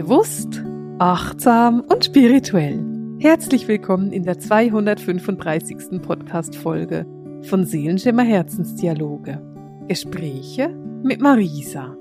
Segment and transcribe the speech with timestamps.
[0.00, 0.62] Bewusst,
[0.98, 2.82] achtsam und spirituell.
[3.18, 6.00] Herzlich willkommen in der 235.
[6.00, 7.04] Podcast-Folge
[7.42, 9.42] von Seelenschimmer Herzensdialoge.
[9.88, 10.70] Gespräche
[11.02, 11.98] mit Marisa.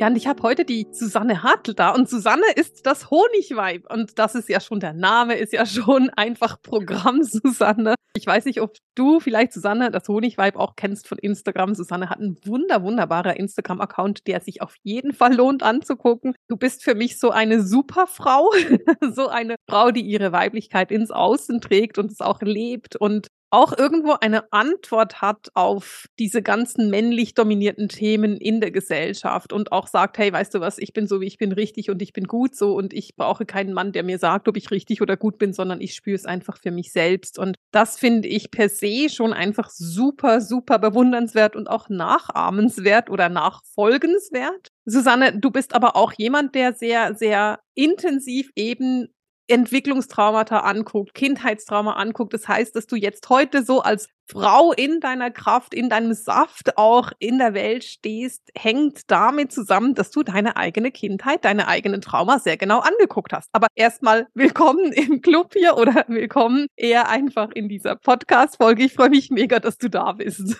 [0.00, 4.18] Ja, und ich habe heute die Susanne Hartl da und Susanne ist das Honigweib und
[4.18, 7.96] das ist ja schon der Name, ist ja schon einfach Programm Susanne.
[8.16, 11.74] Ich weiß nicht, ob du vielleicht Susanne, das Honigweib auch kennst von Instagram.
[11.74, 16.36] Susanne hat einen wunder wunderbarer Instagram-Account, der sich auf jeden Fall lohnt anzugucken.
[16.46, 18.52] Du bist für mich so eine super Frau,
[19.12, 23.76] so eine Frau, die ihre Weiblichkeit ins Außen trägt und es auch lebt und auch
[23.78, 29.86] irgendwo eine Antwort hat auf diese ganzen männlich dominierten Themen in der Gesellschaft und auch
[29.86, 32.24] sagt, hey, weißt du was, ich bin so, wie ich bin richtig und ich bin
[32.24, 35.38] gut so und ich brauche keinen Mann, der mir sagt, ob ich richtig oder gut
[35.38, 37.38] bin, sondern ich spüre es einfach für mich selbst.
[37.38, 43.28] Und das finde ich per se schon einfach super, super bewundernswert und auch nachahmenswert oder
[43.28, 44.66] nachfolgenswert.
[44.84, 49.14] Susanne, du bist aber auch jemand, der sehr, sehr intensiv eben
[49.46, 52.32] Entwicklungstraumata anguckt, Kindheitstrauma anguckt.
[52.32, 56.78] Das heißt, dass du jetzt heute so als Frau in deiner Kraft, in deinem Saft
[56.78, 62.00] auch in der Welt stehst, hängt damit zusammen, dass du deine eigene Kindheit, deine eigenen
[62.00, 63.50] Trauma sehr genau angeguckt hast.
[63.52, 68.84] Aber erstmal willkommen im Club hier oder willkommen eher einfach in dieser Podcast-Folge.
[68.84, 70.56] Ich freue mich mega, dass du da bist.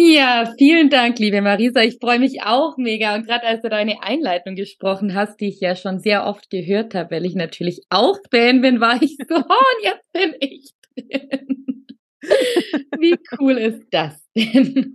[0.00, 1.82] Ja, vielen Dank, liebe Marisa.
[1.82, 3.16] Ich freue mich auch mega.
[3.16, 6.94] Und gerade als du deine Einleitung gesprochen hast, die ich ja schon sehr oft gehört
[6.94, 10.72] habe, weil ich natürlich auch Fan bin, war ich so, oh, und jetzt bin ich
[10.94, 11.86] drin.
[13.00, 14.94] Wie cool ist das denn?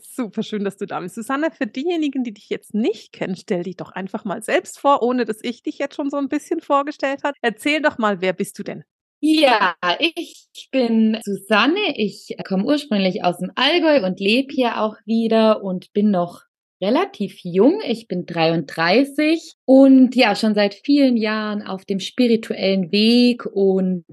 [0.00, 1.14] Super schön, dass du da bist.
[1.14, 5.02] Susanne, für diejenigen, die dich jetzt nicht kennen, stell dich doch einfach mal selbst vor,
[5.02, 7.36] ohne dass ich dich jetzt schon so ein bisschen vorgestellt habe.
[7.42, 8.84] Erzähl doch mal, wer bist du denn?
[9.20, 11.94] Ja, ich bin Susanne.
[11.96, 16.42] Ich komme ursprünglich aus dem Allgäu und lebe hier auch wieder und bin noch
[16.82, 17.80] relativ jung.
[17.86, 24.04] Ich bin 33 und ja, schon seit vielen Jahren auf dem spirituellen Weg und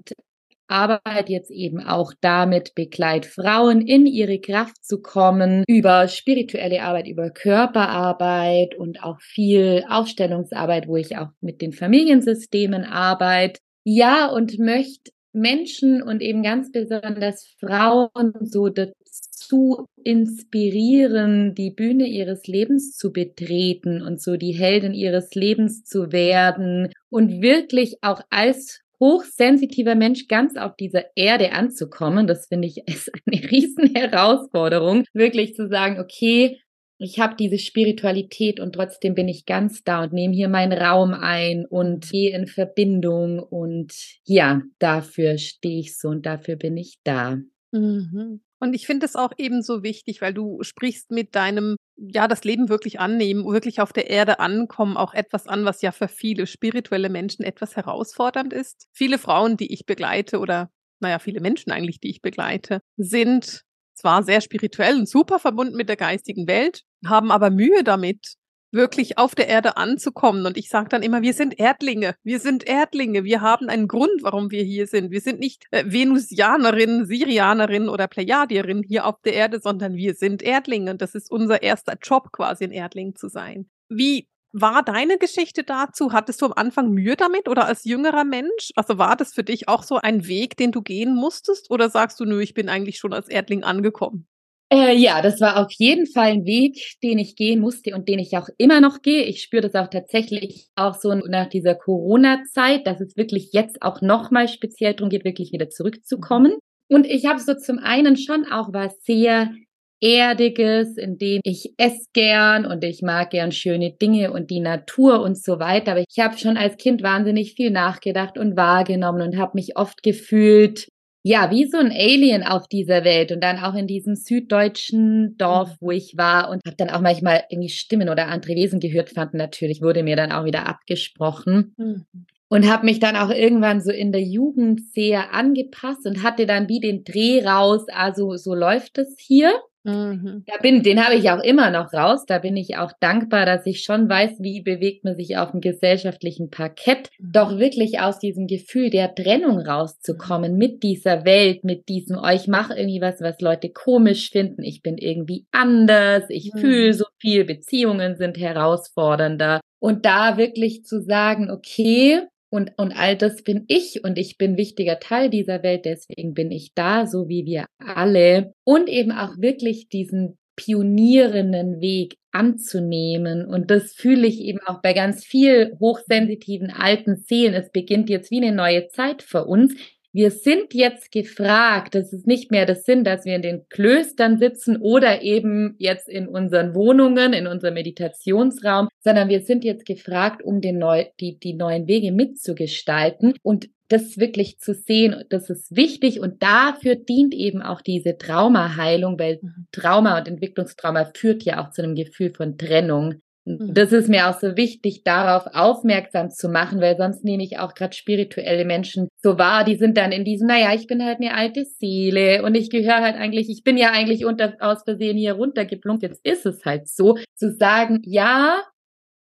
[0.69, 7.07] arbeite jetzt eben auch damit, begleit Frauen in ihre Kraft zu kommen, über spirituelle Arbeit,
[7.07, 13.61] über Körperarbeit und auch viel Aufstellungsarbeit, wo ich auch mit den Familiensystemen arbeite.
[13.89, 22.47] Ja, und möchte Menschen und eben ganz besonders Frauen so dazu inspirieren, die Bühne ihres
[22.47, 28.81] Lebens zu betreten und so die Heldin ihres Lebens zu werden und wirklich auch als
[28.99, 32.27] hochsensitiver Mensch ganz auf dieser Erde anzukommen.
[32.27, 36.59] Das finde ich ist eine riesen Herausforderung, wirklich zu sagen, okay,
[36.99, 41.13] ich habe diese Spiritualität und trotzdem bin ich ganz da und nehme hier meinen Raum
[41.13, 43.93] ein und gehe in Verbindung und
[44.23, 47.37] ja, dafür stehe ich so und dafür bin ich da.
[47.71, 48.41] Mhm.
[48.59, 52.43] Und ich finde es auch eben so wichtig, weil du sprichst mit deinem, ja, das
[52.43, 56.47] Leben wirklich annehmen, wirklich auf der Erde ankommen, auch etwas an, was ja für viele
[56.47, 58.87] spirituelle Menschen etwas herausfordernd ist.
[58.93, 63.61] Viele Frauen, die ich begleite oder, naja, viele Menschen eigentlich, die ich begleite, sind
[63.97, 68.37] zwar sehr spirituell und super verbunden mit der geistigen Welt, haben aber Mühe damit,
[68.71, 70.45] wirklich auf der Erde anzukommen.
[70.45, 74.21] Und ich sage dann immer, wir sind Erdlinge, wir sind Erdlinge, wir haben einen Grund,
[74.23, 75.11] warum wir hier sind.
[75.11, 80.41] Wir sind nicht äh, Venusianerin, Sirianerin oder Plejadierin hier auf der Erde, sondern wir sind
[80.41, 80.91] Erdlinge.
[80.91, 83.69] Und das ist unser erster Job, quasi ein Erdling zu sein.
[83.89, 84.27] Wie
[84.61, 86.13] war deine Geschichte dazu?
[86.13, 88.71] Hattest du am Anfang Mühe damit oder als jüngerer Mensch?
[88.75, 91.71] Also war das für dich auch so ein Weg, den du gehen musstest?
[91.71, 94.27] Oder sagst du, nö, ich bin eigentlich schon als Erdling angekommen?
[94.69, 98.19] Äh, ja, das war auf jeden Fall ein Weg, den ich gehen musste und den
[98.19, 99.23] ich auch immer noch gehe.
[99.23, 104.01] Ich spüre das auch tatsächlich auch so nach dieser Corona-Zeit, dass es wirklich jetzt auch
[104.01, 106.57] nochmal speziell darum geht, wirklich wieder zurückzukommen.
[106.89, 109.53] Und ich habe so zum einen schon auch was sehr
[110.01, 115.21] Erdiges, in dem ich esse gern und ich mag gern schöne Dinge und die Natur
[115.21, 115.91] und so weiter.
[115.91, 120.03] Aber ich habe schon als Kind wahnsinnig viel nachgedacht und wahrgenommen und habe mich oft
[120.03, 120.87] gefühlt,
[121.23, 125.75] ja, wie so ein Alien auf dieser Welt und dann auch in diesem süddeutschen Dorf,
[125.81, 129.37] wo ich war und habe dann auch manchmal irgendwie Stimmen oder andere Wesen gehört, fanden
[129.37, 131.73] natürlich, wurde mir dann auch wieder abgesprochen.
[131.77, 132.05] Mhm.
[132.49, 136.69] Und habe mich dann auch irgendwann so in der Jugend sehr angepasst und hatte dann
[136.69, 139.51] wie den Dreh raus, also so läuft es hier.
[139.87, 140.43] Mhm.
[140.45, 142.25] Da bin, den habe ich auch immer noch raus.
[142.27, 145.61] Da bin ich auch dankbar, dass ich schon weiß, wie bewegt man sich auf dem
[145.61, 147.09] gesellschaftlichen Parkett.
[147.19, 147.31] Mhm.
[147.31, 152.47] Doch wirklich aus diesem Gefühl der Trennung rauszukommen mit dieser Welt, mit diesem, oh, ich
[152.47, 154.61] mache irgendwie was, was Leute komisch finden.
[154.63, 156.25] Ich bin irgendwie anders.
[156.27, 156.59] Ich mhm.
[156.59, 157.45] fühle so viel.
[157.45, 159.61] Beziehungen sind herausfordernder.
[159.79, 164.57] Und da wirklich zu sagen, okay, und, und all das bin ich und ich bin
[164.57, 168.53] wichtiger Teil dieser Welt, deswegen bin ich da, so wie wir alle.
[168.63, 173.45] Und eben auch wirklich diesen pionierenden Weg anzunehmen.
[173.45, 177.53] Und das fühle ich eben auch bei ganz viel hochsensitiven alten Seelen.
[177.53, 179.73] Es beginnt jetzt wie eine neue Zeit für uns.
[180.13, 184.37] Wir sind jetzt gefragt, das ist nicht mehr das Sinn, dass wir in den Klöstern
[184.37, 190.41] sitzen oder eben jetzt in unseren Wohnungen, in unserem Meditationsraum, sondern wir sind jetzt gefragt,
[190.43, 193.35] um den neu, die, die neuen Wege mitzugestalten.
[193.43, 199.17] Und das wirklich zu sehen, das ist wichtig und dafür dient eben auch diese Traumaheilung,
[199.17, 199.67] weil mhm.
[199.71, 203.21] Trauma und Entwicklungstrauma führt ja auch zu einem Gefühl von Trennung.
[203.47, 203.73] Mhm.
[203.73, 207.73] Das ist mir auch so wichtig, darauf aufmerksam zu machen, weil sonst nehme ich auch
[207.73, 211.33] gerade spirituelle Menschen so wahr, die sind dann in diesem, naja, ich bin halt eine
[211.33, 215.33] alte Seele und ich gehöre halt eigentlich, ich bin ja eigentlich unter, aus Versehen hier
[215.33, 218.61] runtergeplumpt, jetzt ist es halt so, zu sagen, ja,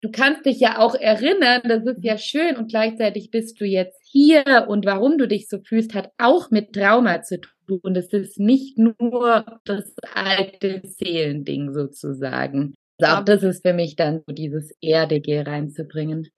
[0.00, 4.00] du kannst dich ja auch erinnern, das ist ja schön und gleichzeitig bist du jetzt
[4.05, 7.94] hier und warum du dich so fühlst, hat auch mit Trauma zu tun.
[7.94, 12.75] Das ist nicht nur das alte Seelending sozusagen.
[13.00, 16.28] Auch das ist für mich dann so dieses Erdige reinzubringen.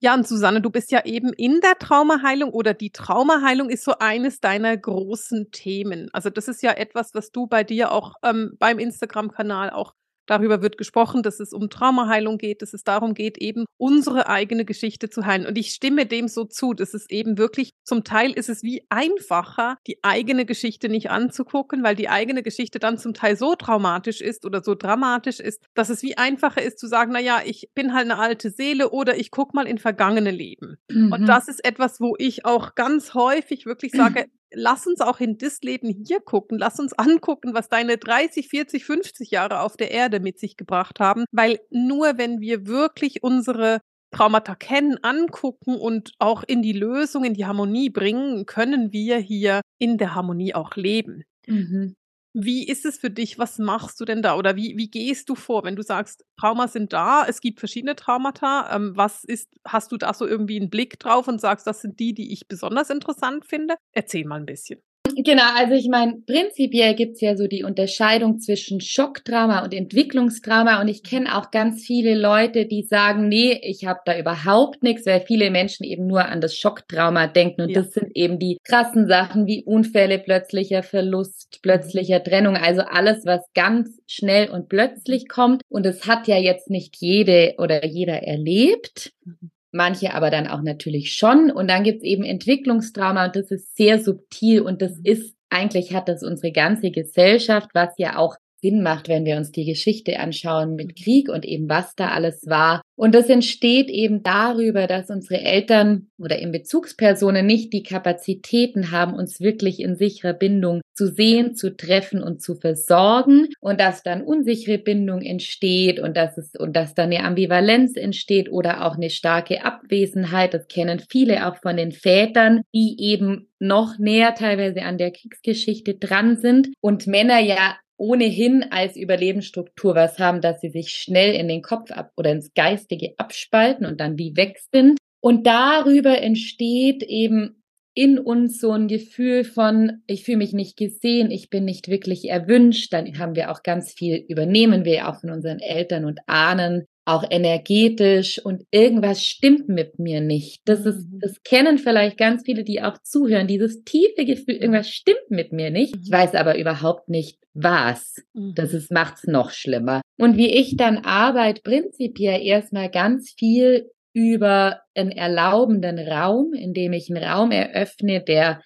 [0.00, 3.94] Ja, und Susanne, du bist ja eben in der Traumaheilung oder die Traumaheilung ist so
[4.00, 6.10] eines deiner großen Themen.
[6.12, 9.94] Also das ist ja etwas, was du bei dir auch ähm, beim Instagram-Kanal auch
[10.26, 14.64] Darüber wird gesprochen, dass es um Traumaheilung geht, dass es darum geht, eben unsere eigene
[14.64, 15.46] Geschichte zu heilen.
[15.46, 18.86] Und ich stimme dem so zu, dass es eben wirklich, zum Teil ist es wie
[18.88, 24.20] einfacher, die eigene Geschichte nicht anzugucken, weil die eigene Geschichte dann zum Teil so traumatisch
[24.20, 27.70] ist oder so dramatisch ist, dass es wie einfacher ist zu sagen, na ja, ich
[27.74, 30.76] bin halt eine alte Seele oder ich gucke mal in vergangene Leben.
[30.90, 31.12] Mhm.
[31.12, 35.38] Und das ist etwas, wo ich auch ganz häufig wirklich sage, lass uns auch in
[35.38, 39.90] das Leben hier gucken, lass uns angucken, was deine 30, 40, 50 Jahre auf der
[39.90, 43.80] Erde mit sich gebracht haben, weil nur wenn wir wirklich unsere
[44.12, 49.62] Traumata kennen, angucken und auch in die Lösung, in die Harmonie bringen, können wir hier
[49.78, 51.24] in der Harmonie auch leben.
[51.46, 51.96] Mhm.
[52.34, 53.38] Wie ist es für dich?
[53.38, 54.36] Was machst du denn da?
[54.36, 57.94] Oder wie, wie gehst du vor, wenn du sagst, Trauma sind da, es gibt verschiedene
[57.94, 58.74] Traumata.
[58.74, 62.00] Ähm, was ist, hast du da so irgendwie einen Blick drauf und sagst, das sind
[62.00, 63.74] die, die ich besonders interessant finde?
[63.92, 64.82] Erzähl mal ein bisschen.
[65.16, 70.88] Genau, also ich meine, prinzipiell gibt's ja so die Unterscheidung zwischen Schockdrama und Entwicklungsdrama und
[70.88, 75.20] ich kenne auch ganz viele Leute, die sagen, nee, ich habe da überhaupt nichts, weil
[75.20, 77.82] viele Menschen eben nur an das Schockdrama denken und ja.
[77.82, 83.42] das sind eben die krassen Sachen wie Unfälle, plötzlicher Verlust, plötzlicher Trennung, also alles, was
[83.54, 89.12] ganz schnell und plötzlich kommt und es hat ja jetzt nicht jede oder jeder erlebt.
[89.24, 91.50] Mhm manche aber dann auch natürlich schon.
[91.50, 96.08] Und dann gibt's eben Entwicklungstrauma und das ist sehr subtil und das ist, eigentlich hat
[96.08, 100.76] das unsere ganze Gesellschaft, was ja auch Sinn macht, wenn wir uns die Geschichte anschauen
[100.76, 102.80] mit Krieg und eben was da alles war.
[102.94, 109.14] Und das entsteht eben darüber, dass unsere Eltern oder in Bezugspersonen nicht die Kapazitäten haben,
[109.14, 114.22] uns wirklich in sicherer Bindung zu sehen, zu treffen und zu versorgen und dass dann
[114.22, 119.10] unsichere Bindung entsteht und dass es und dass dann eine Ambivalenz entsteht oder auch eine
[119.10, 120.54] starke Abwesenheit.
[120.54, 125.94] Das kennen viele auch von den Vätern, die eben noch näher teilweise an der Kriegsgeschichte
[125.94, 131.48] dran sind und Männer ja ohnehin als Überlebensstruktur was haben, dass sie sich schnell in
[131.48, 134.98] den Kopf ab oder ins Geistige abspalten und dann wie weg sind.
[135.20, 137.62] Und darüber entsteht eben
[137.94, 142.28] in uns so ein Gefühl von, ich fühle mich nicht gesehen, ich bin nicht wirklich
[142.28, 142.92] erwünscht.
[142.92, 147.24] Dann haben wir auch ganz viel, übernehmen wir auch von unseren Eltern und Ahnen, auch
[147.28, 150.62] energetisch und irgendwas stimmt mit mir nicht.
[150.66, 151.18] Das ist, mhm.
[151.20, 155.70] das kennen vielleicht ganz viele, die auch zuhören, dieses tiefe Gefühl, irgendwas stimmt mit mir
[155.70, 155.96] nicht.
[155.96, 156.14] Ich mhm.
[156.14, 158.22] weiß aber überhaupt nicht, was.
[158.34, 158.78] Das mhm.
[158.78, 160.00] ist, macht's noch schlimmer.
[160.18, 166.92] Und wie ich dann arbeite, prinzipiell erstmal ganz viel über einen erlaubenden Raum, in dem
[166.92, 168.62] ich einen Raum eröffne, der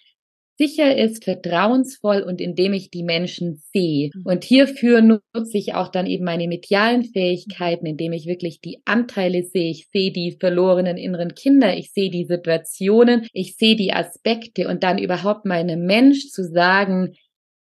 [0.56, 4.10] sicher ist, vertrauensvoll und indem ich die Menschen sehe.
[4.14, 4.22] Mhm.
[4.24, 9.42] Und hierfür nutze ich auch dann eben meine medialen Fähigkeiten, indem ich wirklich die Anteile
[9.42, 9.70] sehe.
[9.70, 14.82] Ich sehe die verlorenen inneren Kinder, ich sehe die Situationen, ich sehe die Aspekte und
[14.82, 17.14] dann überhaupt meinem Mensch zu sagen,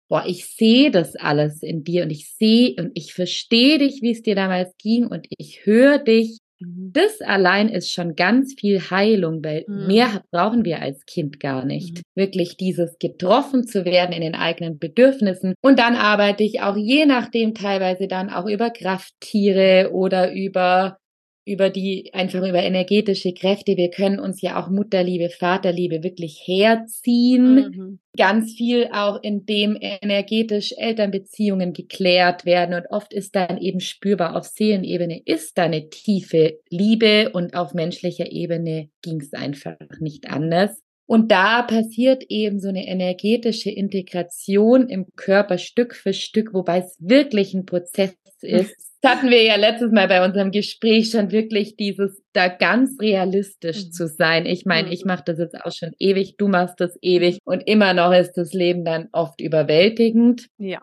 [0.07, 4.11] boah, ich sehe das alles in dir und ich sehe und ich verstehe dich, wie
[4.11, 6.44] es dir damals ging und ich höre dich Mhm.
[6.59, 9.87] Das allein ist schon ganz viel Heilung, weil mhm.
[9.87, 11.97] mehr brauchen wir als Kind gar nicht.
[11.97, 12.01] Mhm.
[12.15, 15.53] Wirklich dieses getroffen zu werden in den eigenen Bedürfnissen.
[15.61, 20.97] Und dann arbeite ich auch je nachdem teilweise dann auch über Krafttiere oder über
[21.45, 23.77] über die, einfach über energetische Kräfte.
[23.77, 27.55] Wir können uns ja auch Mutterliebe, Vaterliebe wirklich herziehen.
[27.55, 27.99] Mhm.
[28.17, 32.73] Ganz viel auch, indem energetisch Elternbeziehungen geklärt werden.
[32.73, 37.73] Und oft ist dann eben spürbar, auf Seelenebene ist da eine tiefe Liebe und auf
[37.73, 40.81] menschlicher Ebene ging es einfach nicht anders.
[41.07, 46.97] Und da passiert eben so eine energetische Integration im Körper Stück für Stück, wobei es
[46.99, 52.21] wirklich ein Prozess ist hatten wir ja letztes Mal bei unserem Gespräch schon wirklich dieses
[52.33, 53.91] da ganz realistisch mhm.
[53.91, 54.45] zu sein.
[54.45, 55.09] Ich meine, ich mhm.
[55.09, 58.53] mache das jetzt auch schon ewig, du machst das ewig und immer noch ist das
[58.53, 60.47] Leben dann oft überwältigend.
[60.57, 60.81] Ja.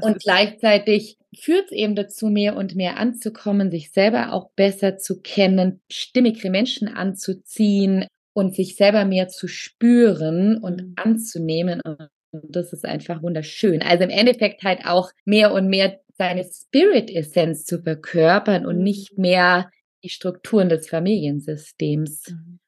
[0.00, 5.20] Und gleichzeitig führt es eben dazu, mehr und mehr anzukommen, sich selber auch besser zu
[5.20, 10.94] kennen, stimmigere Menschen anzuziehen und sich selber mehr zu spüren und mhm.
[10.96, 11.80] anzunehmen.
[11.84, 13.82] Und das ist einfach wunderschön.
[13.82, 19.22] Also im Endeffekt halt auch mehr und mehr seine Spirit-Essenz zu verkörpern und nicht mhm.
[19.22, 19.70] mehr
[20.02, 22.30] die Strukturen des Familiensystems.
[22.30, 22.59] Mhm.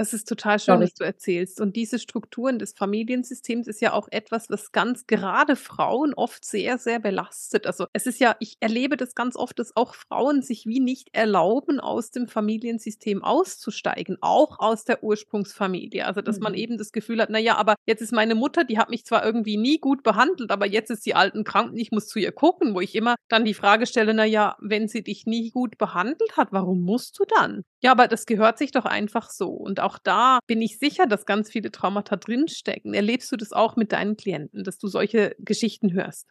[0.00, 1.60] Das ist total schön, was du erzählst.
[1.60, 6.78] Und diese Strukturen des Familiensystems ist ja auch etwas, was ganz gerade Frauen oft sehr,
[6.78, 7.66] sehr belastet.
[7.66, 11.10] Also es ist ja, ich erlebe das ganz oft, dass auch Frauen sich wie nicht
[11.12, 16.06] erlauben, aus dem Familiensystem auszusteigen, auch aus der Ursprungsfamilie.
[16.06, 16.44] Also dass mhm.
[16.44, 19.22] man eben das Gefühl hat, naja, aber jetzt ist meine Mutter, die hat mich zwar
[19.22, 22.32] irgendwie nie gut behandelt, aber jetzt ist sie alten krank und ich muss zu ihr
[22.32, 26.38] gucken, wo ich immer dann die Frage stelle, naja, wenn sie dich nie gut behandelt
[26.38, 27.64] hat, warum musst du dann?
[27.82, 29.48] Ja, aber das gehört sich doch einfach so.
[29.48, 32.94] Und auch da bin ich sicher, dass ganz viele Traumata drinstecken.
[32.94, 36.26] Erlebst du das auch mit deinen Klienten, dass du solche Geschichten hörst?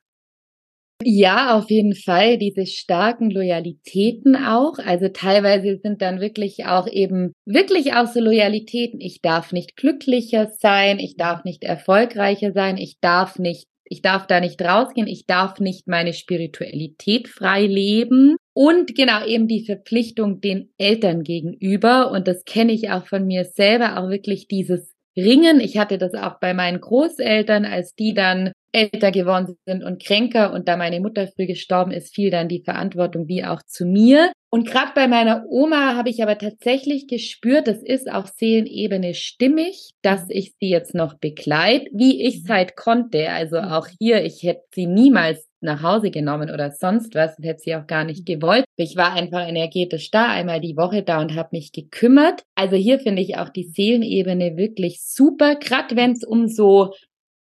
[1.01, 2.37] Ja, auf jeden Fall.
[2.37, 4.79] Diese starken Loyalitäten auch.
[4.79, 8.99] Also teilweise sind dann wirklich auch eben, wirklich auch so Loyalitäten.
[8.99, 10.99] Ich darf nicht glücklicher sein.
[10.99, 12.77] Ich darf nicht erfolgreicher sein.
[12.77, 18.35] Ich darf nicht ich darf da nicht rausgehen, ich darf nicht meine Spiritualität frei leben.
[18.61, 22.11] Und genau eben die Verpflichtung den Eltern gegenüber.
[22.11, 25.61] Und das kenne ich auch von mir selber, auch wirklich dieses Ringen.
[25.61, 30.51] Ich hatte das auch bei meinen Großeltern, als die dann älter geworden sind und kränker
[30.51, 34.29] und da meine Mutter früh gestorben ist, fiel dann die Verantwortung wie auch zu mir.
[34.51, 39.91] Und gerade bei meiner Oma habe ich aber tatsächlich gespürt, das ist auf Seelenebene stimmig,
[40.01, 42.53] dass ich sie jetzt noch begleite, wie ich es mhm.
[42.53, 43.29] halt konnte.
[43.29, 43.67] Also mhm.
[43.67, 47.75] auch hier, ich hätte sie niemals nach Hause genommen oder sonst was und hätte sie
[47.75, 48.65] auch gar nicht gewollt.
[48.77, 52.43] Ich war einfach energetisch da, einmal die Woche da und habe mich gekümmert.
[52.55, 56.93] Also hier finde ich auch die Seelenebene wirklich super, gerade wenn es um so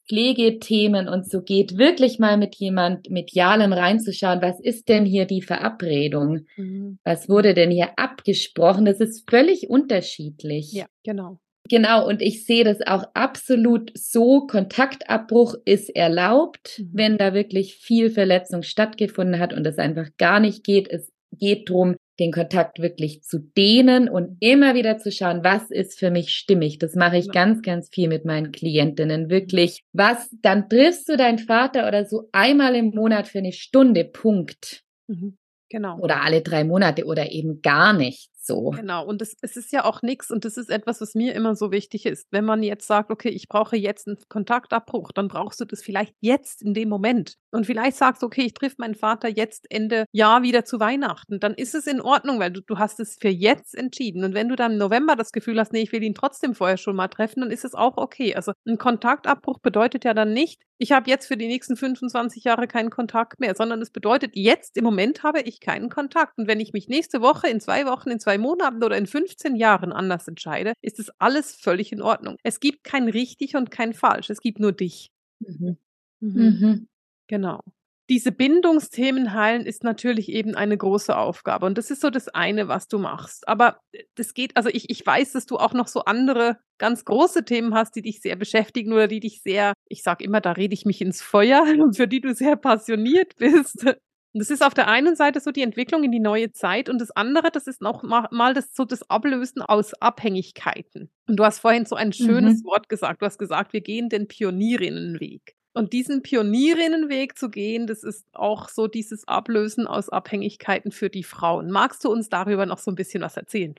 [0.08, 5.42] Pflegethemen und so geht, wirklich mal mit jemand Medialem reinzuschauen, was ist denn hier die
[5.42, 6.46] Verabredung?
[6.56, 6.98] Mhm.
[7.04, 8.84] Was wurde denn hier abgesprochen?
[8.84, 10.72] Das ist völlig unterschiedlich.
[10.72, 11.38] Ja, genau.
[11.68, 16.90] Genau, und ich sehe das auch absolut so, Kontaktabbruch ist erlaubt, mhm.
[16.94, 20.88] wenn da wirklich viel Verletzung stattgefunden hat und es einfach gar nicht geht.
[20.88, 25.98] Es geht drum den Kontakt wirklich zu dehnen und immer wieder zu schauen, was ist
[25.98, 26.78] für mich stimmig.
[26.78, 27.32] Das mache ich ja.
[27.32, 29.30] ganz, ganz viel mit meinen Klientinnen.
[29.30, 34.04] Wirklich, was, dann triffst du deinen Vater oder so einmal im Monat für eine Stunde,
[34.04, 34.82] Punkt.
[35.06, 35.38] Mhm.
[35.70, 35.98] Genau.
[35.98, 38.70] Oder alle drei Monate oder eben gar nicht so.
[38.70, 41.54] Genau, und es, es ist ja auch nichts und das ist etwas, was mir immer
[41.54, 42.26] so wichtig ist.
[42.32, 46.14] Wenn man jetzt sagt, okay, ich brauche jetzt einen Kontaktabbruch, dann brauchst du das vielleicht
[46.20, 47.34] jetzt in dem Moment.
[47.52, 51.38] Und vielleicht sagst du, okay, ich triff meinen Vater jetzt Ende Jahr wieder zu Weihnachten.
[51.38, 54.24] Dann ist es in Ordnung, weil du, du hast es für jetzt entschieden.
[54.24, 56.76] Und wenn du dann im November das Gefühl hast, nee, ich will ihn trotzdem vorher
[56.76, 58.34] schon mal treffen, dann ist es auch okay.
[58.34, 62.66] Also ein Kontaktabbruch bedeutet ja dann nicht, ich habe jetzt für die nächsten 25 Jahre
[62.68, 66.38] keinen Kontakt mehr, sondern es bedeutet, jetzt im Moment habe ich keinen Kontakt.
[66.38, 69.56] Und wenn ich mich nächste Woche, in zwei Wochen, in zwei Monaten oder in 15
[69.56, 72.36] Jahren anders entscheide, ist es alles völlig in Ordnung.
[72.42, 74.30] Es gibt kein richtig und kein falsch.
[74.30, 75.10] Es gibt nur dich.
[75.40, 75.76] Mhm.
[76.20, 76.58] Mhm.
[76.60, 76.88] Mhm.
[77.26, 77.60] Genau.
[78.08, 81.66] Diese Bindungsthemen heilen ist natürlich eben eine große Aufgabe.
[81.66, 83.46] Und das ist so das eine, was du machst.
[83.46, 83.80] Aber
[84.14, 87.74] das geht, also ich, ich weiß, dass du auch noch so andere ganz große Themen
[87.74, 90.86] hast, die dich sehr beschäftigen oder die dich sehr, ich sage immer, da rede ich
[90.86, 93.84] mich ins Feuer, für die du sehr passioniert bist.
[93.84, 97.00] Und das ist auf der einen Seite so die Entwicklung in die neue Zeit und
[97.00, 101.10] das andere, das ist noch mal das, so das Ablösen aus Abhängigkeiten.
[101.26, 102.68] Und du hast vorhin so ein schönes mhm.
[102.68, 103.20] Wort gesagt.
[103.20, 105.57] Du hast gesagt, wir gehen den Pionierinnenweg.
[105.78, 111.22] Und diesen Pionierinnenweg zu gehen, das ist auch so dieses Ablösen aus Abhängigkeiten für die
[111.22, 111.70] Frauen.
[111.70, 113.76] Magst du uns darüber noch so ein bisschen was erzählen?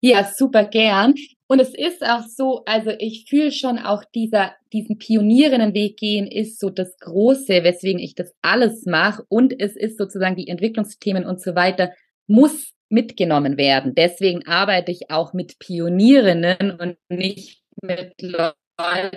[0.00, 1.16] Ja, super gern.
[1.48, 6.60] Und es ist auch so, also ich fühle schon auch dieser, diesen Pionierinnenweg gehen ist
[6.60, 9.24] so das Große, weswegen ich das alles mache.
[9.28, 11.90] Und es ist sozusagen die Entwicklungsthemen und so weiter
[12.28, 13.96] muss mitgenommen werden.
[13.96, 18.54] Deswegen arbeite ich auch mit Pionierinnen und nicht mit Leuten,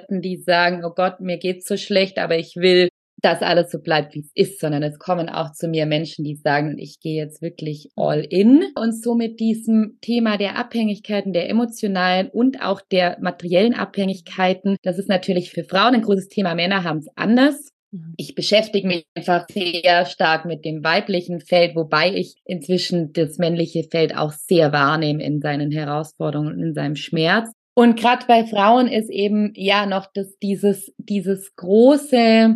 [0.10, 2.89] die sagen, oh Gott, mir geht's so schlecht, aber ich will
[3.24, 6.36] dass alles so bleibt, wie es ist, sondern es kommen auch zu mir Menschen, die
[6.36, 8.65] sagen, ich gehe jetzt wirklich all in.
[8.75, 15.00] Und so mit diesem Thema der Abhängigkeiten, der emotionalen und auch der materiellen Abhängigkeiten, das
[15.00, 16.53] ist natürlich für Frauen ein großes Thema.
[16.53, 17.70] Männer haben es anders.
[17.91, 18.13] Mhm.
[18.17, 23.84] Ich beschäftige mich einfach sehr stark mit dem weiblichen Feld, wobei ich inzwischen das männliche
[23.89, 27.50] Feld auch sehr wahrnehme in seinen Herausforderungen und in seinem Schmerz.
[27.75, 32.55] Und gerade bei Frauen ist eben ja noch das, dieses, dieses große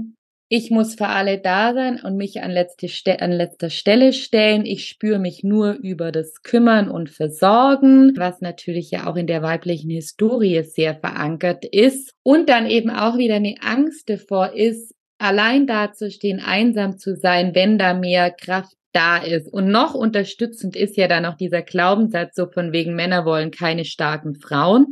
[0.50, 4.66] ich muss für alle da sein und mich an, letzte an letzter Stelle stellen.
[4.66, 9.42] Ich spüre mich nur über das Kümmern und Versorgen, was natürlich ja auch in der
[9.42, 12.14] weiblichen Historie sehr verankert ist.
[12.24, 17.78] Und dann eben auch wieder eine Angst davor ist, allein dazustehen, einsam zu sein, wenn
[17.78, 19.48] da mehr Kraft da ist.
[19.48, 23.86] Und noch unterstützend ist ja dann auch dieser Glaubenssatz so von wegen Männer wollen keine
[23.86, 24.88] starken Frauen.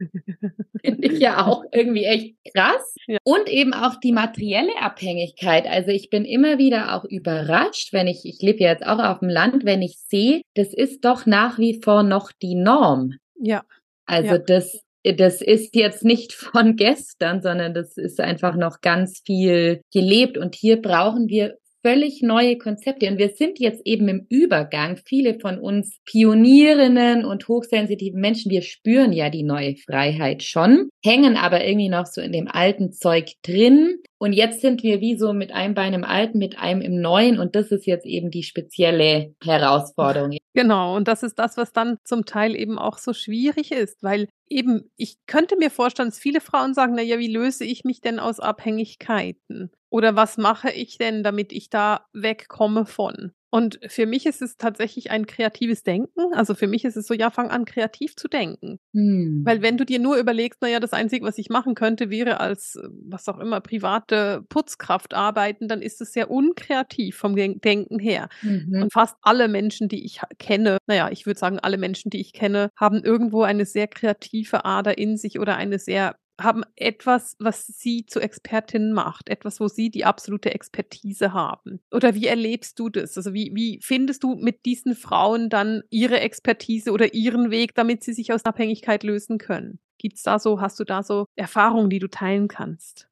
[0.84, 2.94] Finde ich ja auch irgendwie echt krass.
[3.08, 3.18] Ja.
[3.24, 5.66] Und eben auch die materielle Abhängigkeit.
[5.66, 9.18] Also ich bin immer wieder auch überrascht, wenn ich, ich lebe ja jetzt auch auf
[9.18, 13.14] dem Land, wenn ich sehe, das ist doch nach wie vor noch die Norm.
[13.40, 13.64] Ja.
[14.06, 14.38] Also ja.
[14.38, 20.38] das, das ist jetzt nicht von gestern, sondern das ist einfach noch ganz viel gelebt.
[20.38, 23.08] Und hier brauchen wir völlig neue Konzepte.
[23.08, 24.98] Und wir sind jetzt eben im Übergang.
[25.06, 31.38] Viele von uns Pionierinnen und hochsensitiven Menschen, wir spüren ja die neue Freiheit schon, hängen
[31.38, 34.02] aber irgendwie noch so in dem alten Zeug drin.
[34.18, 37.38] Und jetzt sind wir wie so mit einem Bein im Alten, mit einem im Neuen.
[37.38, 40.36] Und das ist jetzt eben die spezielle Herausforderung.
[40.52, 40.94] Genau.
[40.94, 44.90] Und das ist das, was dann zum Teil eben auch so schwierig ist, weil eben,
[44.96, 48.18] ich könnte mir vorstellen, dass viele Frauen sagen, na ja, wie löse ich mich denn
[48.18, 49.70] aus Abhängigkeiten?
[49.90, 53.32] Oder was mache ich denn, damit ich da wegkomme von?
[53.50, 56.34] Und für mich ist es tatsächlich ein kreatives Denken.
[56.34, 58.78] Also für mich ist es so, ja, fang an, kreativ zu denken.
[58.92, 59.42] Hm.
[59.44, 62.76] Weil wenn du dir nur überlegst, naja, das Einzige, was ich machen könnte, wäre als,
[62.76, 68.28] äh, was auch immer, private Putzkraft arbeiten, dann ist es sehr unkreativ vom Denken her.
[68.42, 68.82] Mhm.
[68.82, 72.32] Und fast alle Menschen, die ich kenne, naja, ich würde sagen, alle Menschen, die ich
[72.32, 77.66] kenne, haben irgendwo eine sehr kreative Ader in sich oder eine sehr haben etwas, was
[77.66, 81.80] sie zu Expertinnen macht, etwas, wo sie die absolute Expertise haben.
[81.92, 83.16] Oder wie erlebst du das?
[83.16, 88.04] Also wie, wie findest du mit diesen Frauen dann ihre Expertise oder ihren Weg, damit
[88.04, 89.80] sie sich aus Abhängigkeit lösen können?
[89.98, 93.07] Gibt's da so, hast du da so Erfahrungen, die du teilen kannst?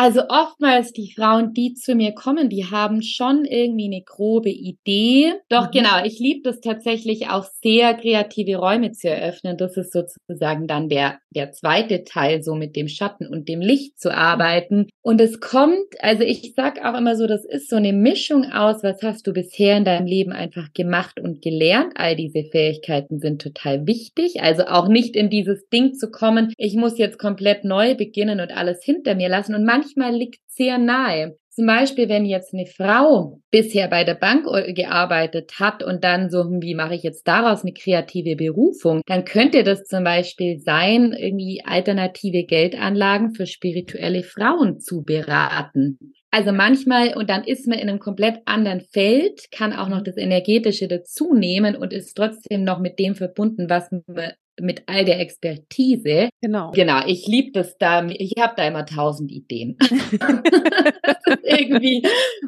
[0.00, 5.32] Also oftmals die Frauen, die zu mir kommen, die haben schon irgendwie eine grobe Idee.
[5.48, 5.70] Doch mhm.
[5.72, 9.56] genau, ich liebe das tatsächlich auch sehr kreative Räume zu eröffnen.
[9.56, 13.98] Das ist sozusagen dann der, der zweite Teil, so mit dem Schatten und dem Licht
[13.98, 14.86] zu arbeiten.
[15.02, 18.84] Und es kommt, also ich sag auch immer so, das ist so eine Mischung aus,
[18.84, 21.94] was hast du bisher in deinem Leben einfach gemacht und gelernt.
[21.96, 24.42] All diese Fähigkeiten sind total wichtig.
[24.42, 28.56] Also auch nicht in dieses Ding zu kommen, ich muss jetzt komplett neu beginnen und
[28.56, 29.56] alles hinter mir lassen.
[29.56, 31.36] Und manchmal manchmal liegt sehr nahe.
[31.50, 34.44] Zum Beispiel, wenn jetzt eine Frau bisher bei der Bank
[34.76, 39.24] gearbeitet hat und dann so, hm, wie mache ich jetzt daraus eine kreative Berufung, dann
[39.24, 45.98] könnte das zum Beispiel sein, irgendwie alternative Geldanlagen für spirituelle Frauen zu beraten.
[46.30, 50.16] Also manchmal, und dann ist man in einem komplett anderen Feld, kann auch noch das
[50.16, 55.20] Energetische dazu nehmen und ist trotzdem noch mit dem verbunden, was man mit all der
[55.20, 56.28] Expertise.
[56.40, 56.72] Genau.
[56.72, 58.06] Genau, ich liebe das da.
[58.06, 59.76] Ich habe da immer tausend Ideen.
[59.80, 62.02] das ist irgendwie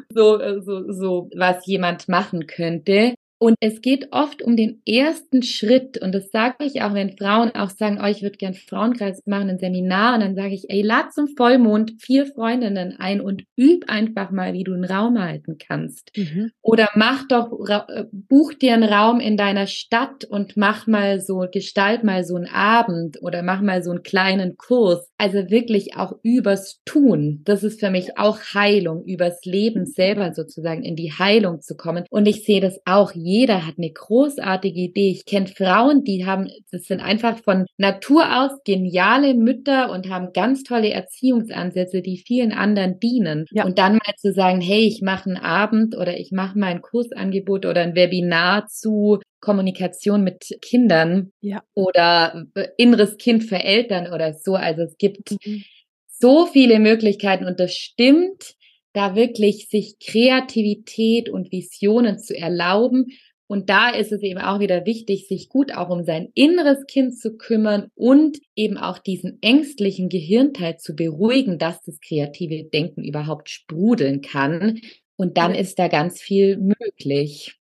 [0.09, 3.15] so, so, so, was jemand machen könnte.
[3.41, 5.97] Und es geht oft um den ersten Schritt.
[5.97, 9.49] Und das sage ich auch, wenn Frauen auch sagen, oh, ich würde gern Frauenkreis machen,
[9.49, 10.13] ein Seminar.
[10.13, 14.53] Und dann sage ich, ey, lad zum Vollmond vier Freundinnen ein und üb einfach mal,
[14.53, 16.11] wie du einen Raum halten kannst.
[16.15, 16.51] Mhm.
[16.61, 21.47] Oder mach doch, äh, buch dir einen Raum in deiner Stadt und mach mal so,
[21.51, 25.09] gestalt mal so einen Abend oder mach mal so einen kleinen Kurs.
[25.17, 27.41] Also wirklich auch übers Tun.
[27.45, 32.05] Das ist für mich auch Heilung, übers Leben selber sozusagen in die Heilung zu kommen.
[32.11, 35.11] Und ich sehe das auch jeder hat eine großartige Idee.
[35.11, 40.33] Ich kenne Frauen, die haben, das sind einfach von Natur aus geniale Mütter und haben
[40.33, 43.45] ganz tolle Erziehungsansätze, die vielen anderen dienen.
[43.51, 43.65] Ja.
[43.65, 46.81] Und dann mal zu sagen, hey, ich mache einen Abend oder ich mache mal ein
[46.81, 51.63] Kursangebot oder ein Webinar zu Kommunikation mit Kindern ja.
[51.73, 52.45] oder
[52.77, 54.55] inneres Kind für Eltern oder so.
[54.55, 55.63] Also es gibt mhm.
[56.07, 58.55] so viele Möglichkeiten und das stimmt
[58.93, 63.07] da wirklich sich Kreativität und Visionen zu erlauben.
[63.47, 67.17] Und da ist es eben auch wieder wichtig, sich gut auch um sein inneres Kind
[67.17, 73.49] zu kümmern und eben auch diesen ängstlichen Gehirnteil zu beruhigen, dass das kreative Denken überhaupt
[73.49, 74.79] sprudeln kann.
[75.17, 77.57] Und dann ist da ganz viel möglich.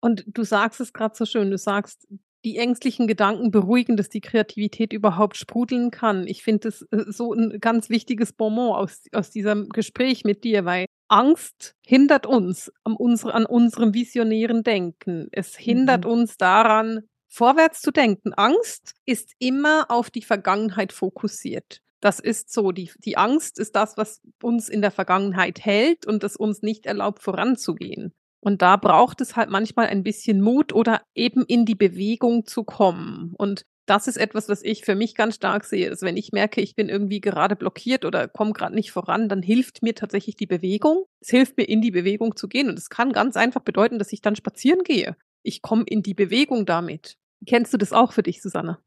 [0.00, 2.08] Und du sagst es gerade so schön, du sagst,
[2.44, 6.26] die ängstlichen Gedanken beruhigen, dass die Kreativität überhaupt sprudeln kann.
[6.26, 10.64] Ich finde das äh, so ein ganz wichtiges Bonbon aus, aus diesem Gespräch mit dir,
[10.64, 15.28] weil Angst hindert uns an, unsere, an unserem visionären Denken.
[15.32, 16.10] Es hindert mhm.
[16.12, 18.32] uns daran, vorwärts zu denken.
[18.34, 21.80] Angst ist immer auf die Vergangenheit fokussiert.
[22.00, 22.72] Das ist so.
[22.72, 26.86] Die, die Angst ist das, was uns in der Vergangenheit hält und es uns nicht
[26.86, 28.14] erlaubt, voranzugehen.
[28.40, 32.64] Und da braucht es halt manchmal ein bisschen Mut oder eben in die Bewegung zu
[32.64, 33.34] kommen.
[33.36, 35.88] Und das ist etwas, was ich für mich ganz stark sehe.
[35.88, 39.42] Ist, wenn ich merke, ich bin irgendwie gerade blockiert oder komme gerade nicht voran, dann
[39.42, 41.04] hilft mir tatsächlich die Bewegung.
[41.20, 42.68] Es hilft mir, in die Bewegung zu gehen.
[42.68, 45.16] Und es kann ganz einfach bedeuten, dass ich dann spazieren gehe.
[45.42, 47.16] Ich komme in die Bewegung damit.
[47.46, 48.78] Kennst du das auch für dich, Susanne?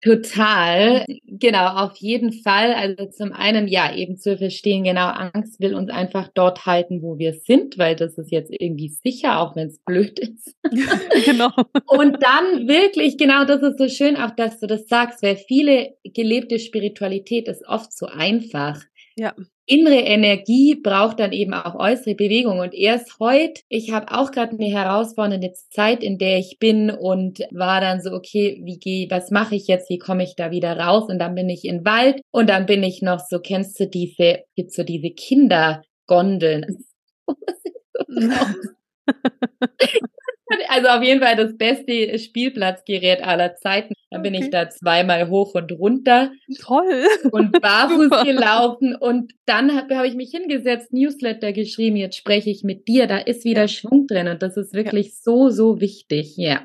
[0.00, 2.72] Total, genau, auf jeden Fall.
[2.72, 7.18] Also zum einen, ja, eben zu verstehen, genau, Angst will uns einfach dort halten, wo
[7.18, 10.54] wir sind, weil das ist jetzt irgendwie sicher, auch wenn es blöd ist.
[11.24, 11.50] genau.
[11.86, 15.96] Und dann wirklich, genau, das ist so schön, auch dass du das sagst, weil viele
[16.04, 18.80] gelebte Spiritualität ist oft so einfach.
[19.16, 19.34] Ja
[19.68, 22.58] innere Energie braucht dann eben auch äußere Bewegung.
[22.60, 27.40] Und erst heute, ich habe auch gerade eine herausfordernde Zeit, in der ich bin und
[27.50, 30.78] war dann so, okay, wie gehe, was mache ich jetzt, wie komme ich da wieder
[30.78, 31.08] raus?
[31.08, 34.40] Und dann bin ich in Wald und dann bin ich noch so, kennst du diese,
[34.56, 36.84] gibt's so diese Kindergondeln?
[40.68, 43.92] Also auf jeden Fall das beste Spielplatzgerät aller Zeiten.
[44.10, 46.32] Dann bin ich da zweimal hoch und runter.
[46.60, 47.04] Toll.
[47.30, 48.96] Und barfuß gelaufen.
[48.96, 53.06] Und dann habe hab ich mich hingesetzt, Newsletter geschrieben, jetzt spreche ich mit dir.
[53.06, 54.28] Da ist wieder Schwung drin.
[54.28, 55.12] Und das ist wirklich ja.
[55.22, 56.36] so, so wichtig.
[56.36, 56.62] Ja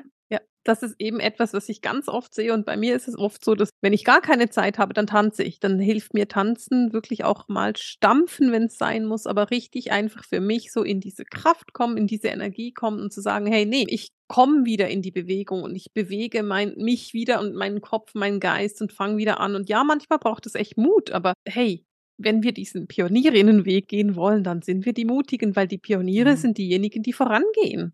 [0.64, 2.52] das ist eben etwas, was ich ganz oft sehe.
[2.52, 5.06] Und bei mir ist es oft so, dass wenn ich gar keine Zeit habe, dann
[5.06, 5.60] tanze ich.
[5.60, 10.24] Dann hilft mir tanzen wirklich auch mal stampfen, wenn es sein muss, aber richtig einfach
[10.24, 13.66] für mich so in diese Kraft kommen, in diese Energie kommen und zu sagen, hey,
[13.66, 17.82] nee, ich komme wieder in die Bewegung und ich bewege mein, mich wieder und meinen
[17.82, 19.54] Kopf, meinen Geist und fange wieder an.
[19.54, 21.84] Und ja, manchmal braucht es echt Mut, aber hey,
[22.16, 26.36] wenn wir diesen Pionierinnenweg gehen wollen, dann sind wir die Mutigen, weil die Pioniere mhm.
[26.36, 27.92] sind diejenigen, die vorangehen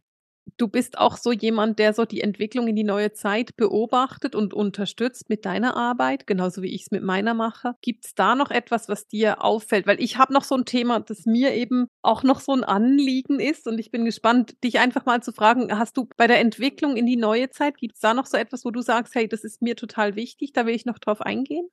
[0.56, 4.54] du bist auch so jemand, der so die Entwicklung in die neue Zeit beobachtet und
[4.54, 7.74] unterstützt mit deiner Arbeit, genauso wie ich es mit meiner mache.
[7.82, 9.86] Gibt es da noch etwas, was dir auffällt?
[9.86, 13.40] Weil ich habe noch so ein Thema, das mir eben auch noch so ein Anliegen
[13.40, 16.96] ist und ich bin gespannt, dich einfach mal zu fragen, hast du bei der Entwicklung
[16.96, 19.44] in die neue Zeit, gibt es da noch so etwas, wo du sagst, hey, das
[19.44, 21.68] ist mir total wichtig, da will ich noch drauf eingehen?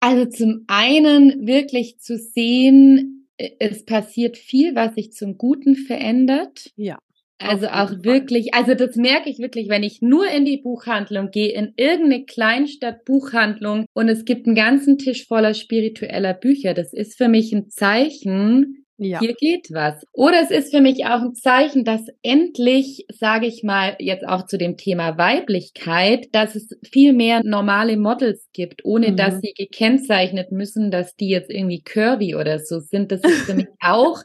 [0.00, 6.70] Also zum einen wirklich zu sehen, äh, es passiert viel, was sich zum Guten verändert.
[6.76, 6.98] Ja.
[7.38, 11.52] Also auch wirklich, also das merke ich wirklich, wenn ich nur in die Buchhandlung gehe,
[11.52, 16.72] in irgendeine Kleinstadt Buchhandlung und es gibt einen ganzen Tisch voller spiritueller Bücher.
[16.72, 19.20] Das ist für mich ein Zeichen, ja.
[19.20, 20.06] Hier geht was.
[20.12, 24.46] Oder es ist für mich auch ein Zeichen, dass endlich, sage ich mal, jetzt auch
[24.46, 29.16] zu dem Thema Weiblichkeit, dass es viel mehr normale Models gibt, ohne mhm.
[29.16, 33.12] dass sie gekennzeichnet müssen, dass die jetzt irgendwie curvy oder so sind.
[33.12, 34.22] Das ist für mich auch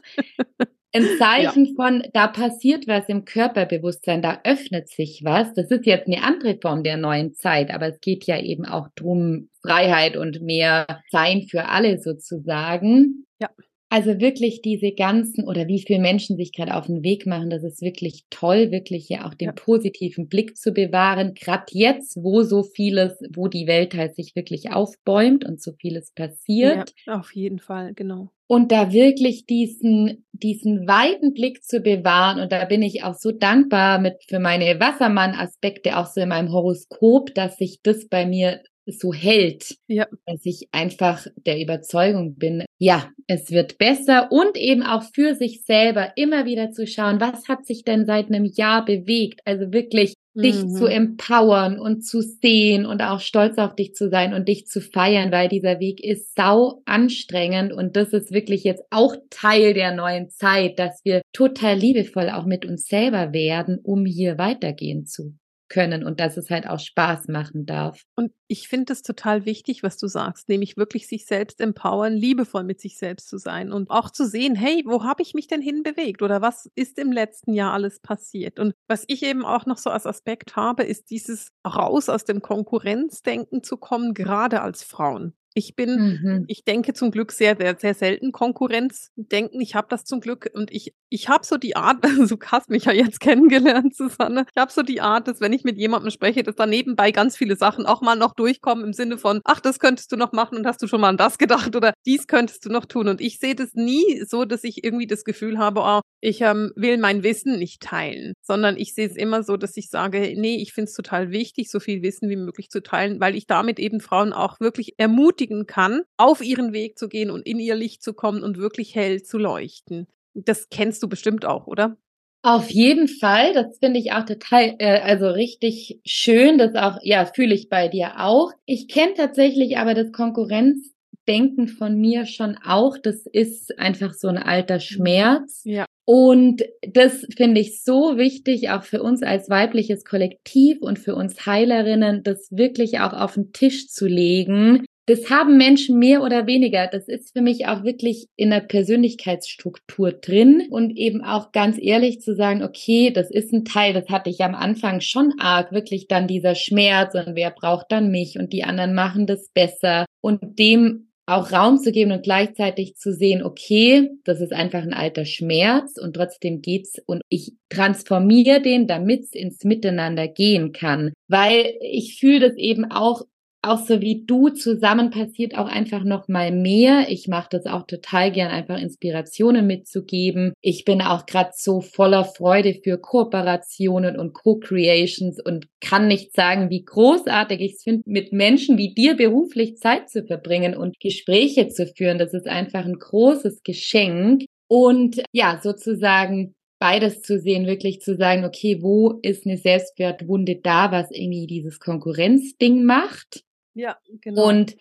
[0.92, 1.72] ein Zeichen ja.
[1.74, 5.52] von, da passiert was im Körperbewusstsein, da öffnet sich was.
[5.54, 8.88] Das ist jetzt eine andere Form der neuen Zeit, aber es geht ja eben auch
[8.94, 13.26] drum Freiheit und mehr Sein für alle sozusagen.
[13.40, 13.48] Ja.
[13.88, 17.62] Also wirklich diese ganzen oder wie viele Menschen sich gerade auf den Weg machen, das
[17.62, 19.52] ist wirklich toll, wirklich ja auch den ja.
[19.52, 21.34] positiven Blick zu bewahren.
[21.34, 26.10] Gerade jetzt, wo so vieles, wo die Welt halt sich wirklich aufbäumt und so vieles
[26.10, 26.94] passiert.
[27.04, 28.30] Ja, auf jeden Fall, genau.
[28.46, 32.40] Und da wirklich diesen, diesen weiten Blick zu bewahren.
[32.40, 36.52] Und da bin ich auch so dankbar mit für meine Wassermann-Aspekte auch so in meinem
[36.52, 40.06] Horoskop, dass sich das bei mir so hält, ja.
[40.26, 45.62] dass ich einfach der Überzeugung bin, ja, es wird besser und eben auch für sich
[45.64, 49.40] selber immer wieder zu schauen, was hat sich denn seit einem Jahr bewegt?
[49.44, 50.42] Also wirklich mhm.
[50.42, 54.66] dich zu empowern und zu sehen und auch stolz auf dich zu sein und dich
[54.66, 59.74] zu feiern, weil dieser Weg ist sau anstrengend und das ist wirklich jetzt auch Teil
[59.74, 65.06] der neuen Zeit, dass wir total liebevoll auch mit uns selber werden, um hier weitergehen
[65.06, 65.34] zu
[65.72, 68.02] können und dass es halt auch Spaß machen darf.
[68.14, 72.62] Und ich finde es total wichtig, was du sagst, nämlich wirklich sich selbst empowern, liebevoll
[72.62, 75.62] mit sich selbst zu sein und auch zu sehen, hey, wo habe ich mich denn
[75.62, 78.60] hinbewegt oder was ist im letzten Jahr alles passiert?
[78.60, 82.42] Und was ich eben auch noch so als Aspekt habe, ist dieses raus aus dem
[82.42, 85.34] Konkurrenzdenken zu kommen, gerade als Frauen.
[85.54, 86.44] Ich bin, mhm.
[86.48, 89.60] ich denke zum Glück sehr, sehr, sehr selten Konkurrenz denken.
[89.60, 92.70] Ich habe das zum Glück und ich, ich habe so die Art, also du hast
[92.70, 94.46] mich ja jetzt kennengelernt, Susanne.
[94.54, 97.36] Ich habe so die Art, dass wenn ich mit jemandem spreche, dass da nebenbei ganz
[97.36, 100.58] viele Sachen auch mal noch durchkommen im Sinne von, ach, das könntest du noch machen
[100.58, 103.08] und hast du schon mal an das gedacht oder dies könntest du noch tun.
[103.08, 106.72] Und ich sehe das nie so, dass ich irgendwie das Gefühl habe, oh, ich ähm,
[106.76, 110.56] will mein Wissen nicht teilen, sondern ich sehe es immer so, dass ich sage, nee,
[110.56, 113.78] ich finde es total wichtig, so viel Wissen wie möglich zu teilen, weil ich damit
[113.78, 117.74] eben Frauen auch wirklich ermutige, ermutigen kann, auf ihren Weg zu gehen und in ihr
[117.74, 120.06] Licht zu kommen und wirklich hell zu leuchten.
[120.34, 121.96] Das kennst du bestimmt auch, oder?
[122.42, 127.24] Auf jeden Fall, das finde ich auch total, äh, also richtig schön, das auch, ja,
[127.24, 128.50] fühle ich bei dir auch.
[128.66, 130.92] Ich kenne tatsächlich aber das Konkurrenz
[131.28, 132.98] Denken von mir schon auch.
[132.98, 135.62] Das ist einfach so ein alter Schmerz.
[135.64, 135.86] Ja.
[136.04, 141.46] Und das finde ich so wichtig, auch für uns als weibliches Kollektiv und für uns
[141.46, 144.84] Heilerinnen, das wirklich auch auf den Tisch zu legen.
[145.06, 146.86] Das haben Menschen mehr oder weniger.
[146.86, 152.20] Das ist für mich auch wirklich in der Persönlichkeitsstruktur drin und eben auch ganz ehrlich
[152.20, 156.06] zu sagen, okay, das ist ein Teil, das hatte ich am Anfang schon arg, wirklich
[156.06, 160.58] dann dieser Schmerz und wer braucht dann mich und die anderen machen das besser und
[160.58, 165.24] dem auch Raum zu geben und gleichzeitig zu sehen, okay, das ist einfach ein alter
[165.24, 171.74] Schmerz und trotzdem geht's und ich transformiere den, damit es ins Miteinander gehen kann, weil
[171.80, 173.22] ich fühle das eben auch
[173.62, 177.06] auch so wie du zusammen passiert auch einfach noch mal mehr.
[177.08, 180.52] Ich mache das auch total gern, einfach Inspirationen mitzugeben.
[180.60, 186.70] Ich bin auch gerade so voller Freude für Kooperationen und Co-Creations und kann nicht sagen,
[186.70, 191.68] wie großartig ich es finde, mit Menschen wie dir beruflich Zeit zu verbringen und Gespräche
[191.68, 192.18] zu führen.
[192.18, 194.44] Das ist einfach ein großes Geschenk.
[194.68, 200.90] Und ja, sozusagen beides zu sehen, wirklich zu sagen, okay, wo ist eine Selbstwertwunde da,
[200.90, 203.44] was irgendwie dieses Konkurrenzding macht?
[203.74, 204.48] Ja, genau.
[204.48, 204.76] Und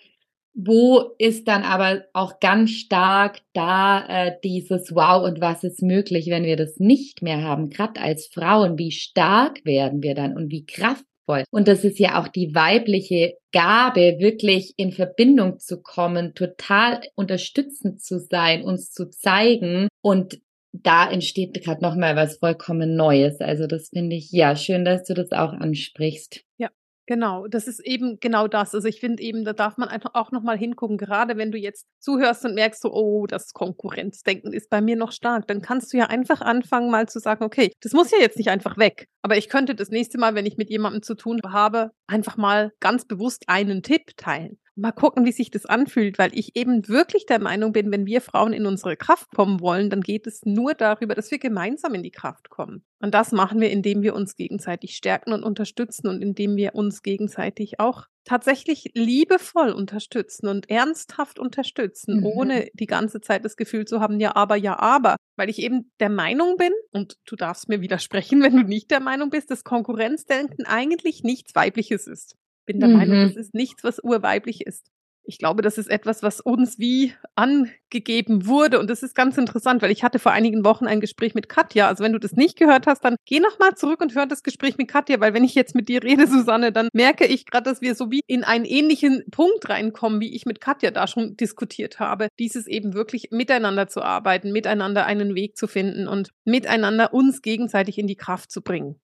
[0.54, 6.27] wo ist dann aber auch ganz stark da äh, dieses Wow und was ist möglich,
[6.30, 10.51] wenn wir das nicht mehr haben, gerade als Frauen, wie stark werden wir dann und
[10.51, 11.45] wie kraftvoll.
[11.51, 18.01] Und das ist ja auch die weibliche Gabe, wirklich in Verbindung zu kommen, total unterstützend
[18.01, 20.41] zu sein, uns zu zeigen und
[20.73, 23.39] da entsteht gerade nochmal was vollkommen Neues.
[23.41, 26.43] Also das finde ich, ja, schön, dass du das auch ansprichst.
[26.58, 26.69] Ja,
[27.12, 28.74] Genau, das ist eben genau das.
[28.74, 31.86] Also ich finde eben, da darf man einfach auch nochmal hingucken, gerade wenn du jetzt
[32.00, 35.97] zuhörst und merkst so, oh, das Konkurrenzdenken ist bei mir noch stark, dann kannst du
[35.97, 39.36] ja einfach anfangen, mal zu sagen, okay, das muss ja jetzt nicht einfach weg, aber
[39.36, 43.04] ich könnte das nächste Mal, wenn ich mit jemandem zu tun habe, einfach mal ganz
[43.04, 47.39] bewusst einen Tipp teilen mal gucken, wie sich das anfühlt, weil ich eben wirklich der
[47.39, 51.15] Meinung bin, wenn wir Frauen in unsere Kraft kommen wollen, dann geht es nur darüber,
[51.15, 52.83] dass wir gemeinsam in die Kraft kommen.
[52.99, 57.01] Und das machen wir, indem wir uns gegenseitig stärken und unterstützen und indem wir uns
[57.03, 62.25] gegenseitig auch tatsächlich liebevoll unterstützen und ernsthaft unterstützen, mhm.
[62.25, 65.91] ohne die ganze Zeit das Gefühl zu haben, ja, aber, ja, aber, weil ich eben
[65.99, 69.63] der Meinung bin, und du darfst mir widersprechen, wenn du nicht der Meinung bist, dass
[69.63, 72.35] Konkurrenzdenken eigentlich nichts Weibliches ist
[72.71, 72.95] bin der mhm.
[72.95, 74.88] Meinung, das ist nichts, was urweiblich ist.
[75.23, 78.79] Ich glaube, das ist etwas, was uns wie angegeben wurde.
[78.79, 81.88] Und das ist ganz interessant, weil ich hatte vor einigen Wochen ein Gespräch mit Katja.
[81.88, 84.77] Also wenn du das nicht gehört hast, dann geh nochmal zurück und hör das Gespräch
[84.77, 87.81] mit Katja, weil wenn ich jetzt mit dir rede, Susanne, dann merke ich gerade, dass
[87.81, 91.99] wir so wie in einen ähnlichen Punkt reinkommen, wie ich mit Katja da schon diskutiert
[91.99, 92.29] habe.
[92.39, 97.99] Dieses eben wirklich miteinander zu arbeiten, miteinander einen Weg zu finden und miteinander uns gegenseitig
[97.99, 98.99] in die Kraft zu bringen.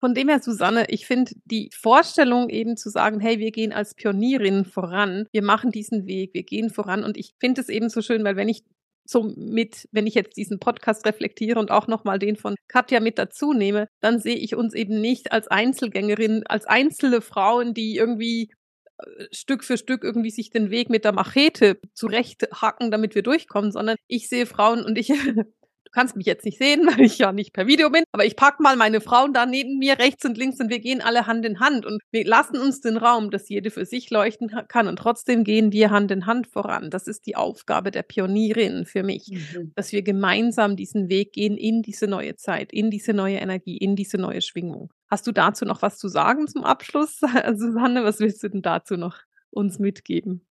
[0.00, 3.94] Von dem her, Susanne, ich finde die Vorstellung eben zu sagen, hey, wir gehen als
[3.94, 7.04] Pionierinnen voran, wir machen diesen Weg, wir gehen voran.
[7.04, 8.64] Und ich finde es eben so schön, weil wenn ich
[9.04, 13.18] so mit, wenn ich jetzt diesen Podcast reflektiere und auch nochmal den von Katja mit
[13.18, 18.52] dazu nehme, dann sehe ich uns eben nicht als Einzelgängerin, als einzelne Frauen, die irgendwie
[18.98, 23.72] äh, Stück für Stück irgendwie sich den Weg mit der Machete zurechthacken, damit wir durchkommen,
[23.72, 25.12] sondern ich sehe Frauen und ich
[25.92, 28.36] Du kannst mich jetzt nicht sehen, weil ich ja nicht per Video bin, aber ich
[28.36, 31.44] pack mal meine Frauen da neben mir rechts und links und wir gehen alle Hand
[31.44, 34.96] in Hand und wir lassen uns den Raum, dass jede für sich leuchten kann und
[34.96, 36.90] trotzdem gehen wir Hand in Hand voran.
[36.90, 39.72] Das ist die Aufgabe der Pionierin für mich, mhm.
[39.74, 43.96] dass wir gemeinsam diesen Weg gehen in diese neue Zeit, in diese neue Energie, in
[43.96, 44.92] diese neue Schwingung.
[45.08, 47.18] Hast du dazu noch was zu sagen zum Abschluss,
[47.54, 48.04] Susanne?
[48.04, 49.18] Was willst du denn dazu noch
[49.50, 50.46] uns mitgeben?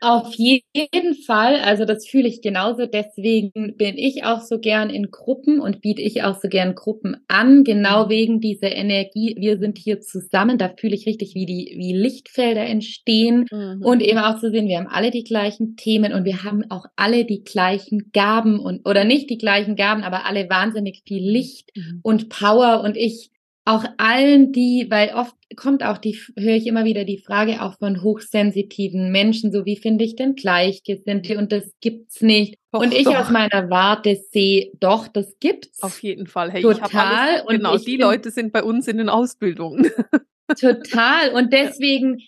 [0.00, 2.86] Auf jeden Fall, also das fühle ich genauso.
[2.86, 7.16] Deswegen bin ich auch so gern in Gruppen und biete ich auch so gern Gruppen
[7.26, 8.10] an, genau mhm.
[8.10, 9.34] wegen dieser Energie.
[9.38, 13.82] Wir sind hier zusammen, da fühle ich richtig, wie die, wie Lichtfelder entstehen mhm.
[13.82, 16.86] und eben auch zu sehen, wir haben alle die gleichen Themen und wir haben auch
[16.96, 21.70] alle die gleichen Gaben und, oder nicht die gleichen Gaben, aber alle wahnsinnig viel Licht
[21.74, 22.00] mhm.
[22.02, 23.30] und Power und ich
[23.64, 27.78] auch allen, die, weil oft kommt auch die, höre ich immer wieder die Frage auch
[27.78, 32.58] von hochsensitiven Menschen, so wie finde ich denn Gleichgesinnte und das gibt's nicht.
[32.74, 33.16] Och, und ich doch.
[33.16, 35.82] aus meiner Warte sehe, doch, das gibt's.
[35.82, 36.50] Auf jeden Fall.
[36.50, 36.90] Hey, total.
[36.92, 39.90] Alles, und genau, die Leute sind bei uns in den Ausbildungen.
[40.60, 41.30] Total.
[41.32, 42.18] Und deswegen,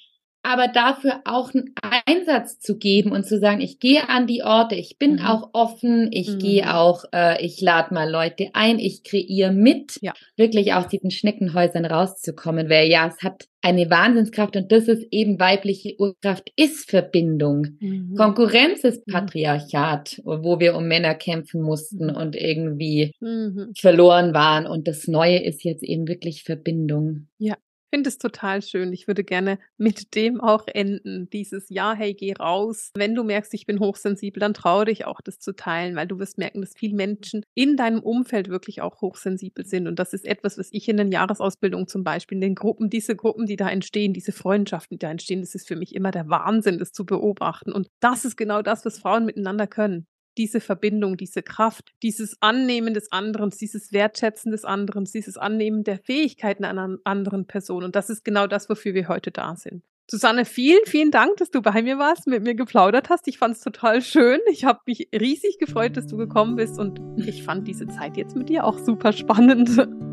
[0.47, 1.75] aber dafür auch einen
[2.07, 5.21] Einsatz zu geben und zu sagen, ich gehe an die Orte, ich bin mhm.
[5.23, 6.39] auch offen, ich mhm.
[6.39, 10.13] gehe auch, äh, ich lade mal Leute ein, ich kreiere mit, ja.
[10.37, 15.41] wirklich aus diesen Schneckenhäusern rauszukommen, weil ja, es hat eine Wahnsinnskraft und das ist eben
[15.41, 17.67] weibliche Urkraft, ist Verbindung.
[17.81, 18.15] Mhm.
[18.17, 19.13] Konkurrenz ist mhm.
[19.13, 22.17] Patriarchat, wo wir um Männer kämpfen mussten mhm.
[22.17, 23.73] und irgendwie mhm.
[23.77, 27.27] verloren waren und das Neue ist jetzt eben wirklich Verbindung.
[27.39, 27.57] Ja,
[27.97, 28.93] finde es total schön.
[28.93, 31.31] Ich würde gerne mit dem auch enden.
[31.31, 32.91] Dieses Ja, hey, geh raus.
[32.95, 36.19] Wenn du merkst, ich bin hochsensibel, dann traue dich auch, das zu teilen, weil du
[36.19, 39.87] wirst merken, dass viele Menschen in deinem Umfeld wirklich auch hochsensibel sind.
[39.87, 43.17] Und das ist etwas, was ich in den Jahresausbildungen zum Beispiel, in den Gruppen, diese
[43.17, 46.29] Gruppen, die da entstehen, diese Freundschaften, die da entstehen, das ist für mich immer der
[46.29, 47.73] Wahnsinn, das zu beobachten.
[47.73, 50.07] Und das ist genau das, was Frauen miteinander können
[50.37, 55.99] diese Verbindung, diese Kraft, dieses Annehmen des anderen, dieses Wertschätzen des anderen, dieses Annehmen der
[55.99, 57.85] Fähigkeiten einer anderen Person.
[57.85, 59.83] Und das ist genau das, wofür wir heute da sind.
[60.09, 63.27] Susanne, vielen, vielen Dank, dass du bei mir warst, mit mir geplaudert hast.
[63.27, 64.39] Ich fand es total schön.
[64.49, 68.37] Ich habe mich riesig gefreut, dass du gekommen bist und ich fand diese Zeit jetzt
[68.37, 69.69] mit dir auch super spannend.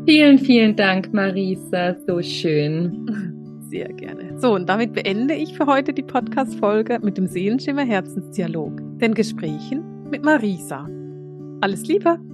[0.06, 1.94] Vielen, vielen Dank, Marisa.
[2.08, 3.62] So schön.
[3.70, 4.38] Sehr gerne.
[4.40, 9.93] So, und damit beende ich für heute die Podcast-Folge mit dem Seelenschimmer Herzensdialog, den Gesprächen
[10.10, 10.88] mit Marisa.
[11.60, 12.33] Alles Liebe!